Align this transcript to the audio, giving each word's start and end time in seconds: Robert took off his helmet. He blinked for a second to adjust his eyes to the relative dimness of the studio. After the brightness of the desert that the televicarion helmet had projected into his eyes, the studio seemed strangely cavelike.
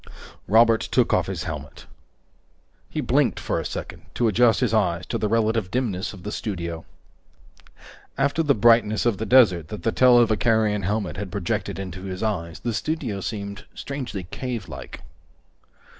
Robert 0.47 0.81
took 0.81 1.13
off 1.13 1.27
his 1.27 1.43
helmet. 1.43 1.85
He 2.89 3.01
blinked 3.01 3.39
for 3.39 3.59
a 3.59 3.63
second 3.67 4.01
to 4.15 4.27
adjust 4.27 4.59
his 4.61 4.73
eyes 4.73 5.05
to 5.05 5.19
the 5.19 5.27
relative 5.29 5.69
dimness 5.69 6.11
of 6.11 6.23
the 6.23 6.31
studio. 6.31 6.85
After 8.17 8.41
the 8.41 8.55
brightness 8.55 9.05
of 9.05 9.19
the 9.19 9.27
desert 9.27 9.67
that 9.67 9.83
the 9.83 9.91
televicarion 9.91 10.85
helmet 10.85 11.17
had 11.17 11.31
projected 11.31 11.77
into 11.77 12.05
his 12.05 12.23
eyes, 12.23 12.61
the 12.61 12.73
studio 12.73 13.21
seemed 13.21 13.65
strangely 13.75 14.23
cavelike. 14.31 15.03